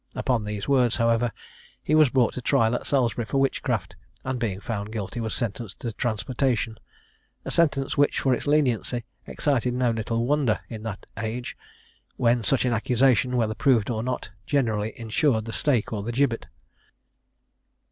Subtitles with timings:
[0.15, 1.31] Upon these words, however,
[1.83, 5.79] he was brought to trial at Salisbury for witchcraft; and, being found guilty, was sentenced
[5.81, 6.79] to transportation;
[7.45, 11.55] a sentence which, for its leniency, excited no little wonder in that age,
[12.15, 16.47] when such an accusation, whether proved or not, generally insured the stake or the gibbet.